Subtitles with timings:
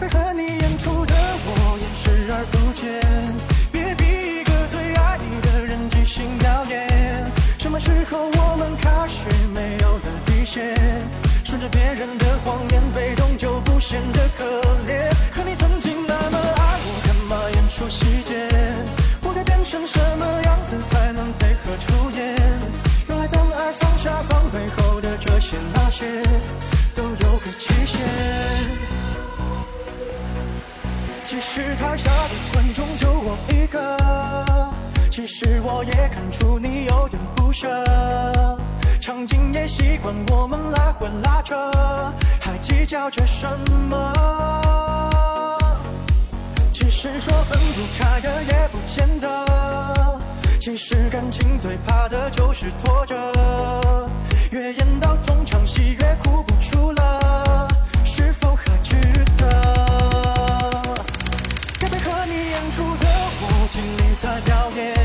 [0.00, 2.88] 配合你演出的我，演视而不见。
[3.70, 7.30] 别逼一个最爱你的人即兴表演。
[7.58, 10.74] 什么时候我们开始没有了底线？
[11.44, 14.99] 顺着别人的谎言，被动就不显得可怜。
[35.10, 37.68] 其实我也看出你有点不舍，
[39.00, 41.54] 场景也习惯我们来回拉扯，
[42.40, 43.46] 还计较着什
[43.90, 44.12] 么，
[46.72, 50.20] 其实说分不开的也不见得，
[50.60, 53.14] 其实感情最怕的就是拖着，
[54.52, 57.68] 越演到中场戏越哭不出了，
[58.04, 58.94] 是否还值
[59.36, 59.48] 得，
[61.80, 63.06] 该配合你演出的
[63.42, 64.99] 我尽力在表演。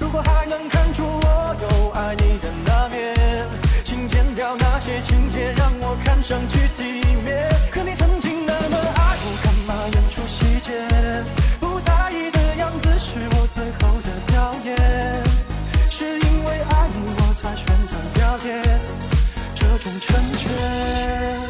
[0.00, 3.14] 如果还能看出我有爱你的那面，
[3.84, 7.48] 请剪掉那些情节，让我看上去体面。
[7.70, 10.72] 可你曾经那么爱我，干嘛演出细节？
[11.60, 14.76] 不在意的样子是我最后的表演。
[15.88, 18.80] 是因为爱你，我才选择表演
[19.54, 21.45] 这种成全。